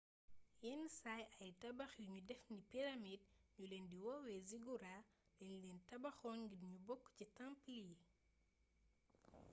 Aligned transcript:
yenn 0.63 0.83
saay 0.99 1.23
ay 1.41 1.51
tabax 1.61 1.91
yuñu 2.03 2.19
def 2.29 2.41
ni 2.53 2.59
pyramide 2.71 3.27
ñu 3.55 3.63
leen 3.71 3.85
di 3.91 3.97
woowee 4.05 4.45
zigourats 4.49 5.07
dañ 5.37 5.51
leen 5.63 5.79
tabaxoon 5.89 6.37
ngir 6.43 6.61
ñu 6.69 6.77
bokk 6.87 7.03
ci 7.17 7.25
temple 7.37 7.73
yi 7.87 7.93